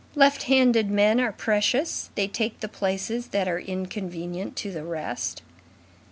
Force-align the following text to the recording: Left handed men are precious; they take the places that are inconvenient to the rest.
Left 0.15 0.41
handed 0.49 0.89
men 0.89 1.19
are 1.21 1.31
precious; 1.31 2.09
they 2.15 2.27
take 2.27 2.59
the 2.59 2.67
places 2.67 3.27
that 3.27 3.47
are 3.47 3.59
inconvenient 3.59 4.55
to 4.55 4.71
the 4.71 4.83
rest. 4.83 5.43